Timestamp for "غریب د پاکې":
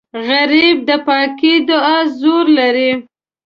0.27-1.53